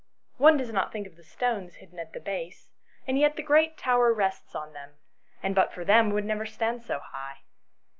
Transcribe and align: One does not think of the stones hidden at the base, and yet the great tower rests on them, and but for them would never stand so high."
One 0.37 0.57
does 0.57 0.73
not 0.73 0.91
think 0.91 1.05
of 1.05 1.15
the 1.15 1.21
stones 1.23 1.75
hidden 1.75 1.99
at 1.99 2.11
the 2.13 2.19
base, 2.19 2.71
and 3.05 3.19
yet 3.19 3.35
the 3.35 3.43
great 3.43 3.77
tower 3.77 4.11
rests 4.11 4.55
on 4.55 4.73
them, 4.73 4.95
and 5.43 5.53
but 5.53 5.71
for 5.71 5.85
them 5.85 6.09
would 6.09 6.25
never 6.25 6.47
stand 6.47 6.81
so 6.81 6.97
high." 6.97 7.41